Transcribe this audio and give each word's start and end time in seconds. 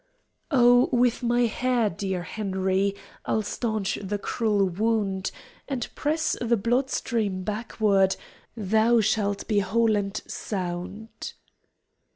"Oh, 0.49 0.89
with 0.91 1.21
my 1.21 1.41
hair, 1.41 1.87
dear 1.87 2.23
Henry, 2.23 2.95
I'll 3.27 3.43
staunch 3.43 3.99
the 4.01 4.17
cruel 4.17 4.65
wound, 4.67 5.29
And 5.67 5.87
press 5.93 6.35
the 6.41 6.57
blood 6.57 6.89
stream 6.89 7.43
backward; 7.43 8.15
Thou 8.57 9.01
shalt 9.01 9.47
be 9.47 9.59
whole 9.59 9.95
and 9.95 10.17
sound." 10.25 11.33